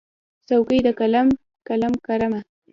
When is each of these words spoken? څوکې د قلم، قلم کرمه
څوکې 0.47 0.77
د 0.85 0.89
قلم، 0.99 1.27
قلم 1.67 1.93
کرمه 2.05 2.41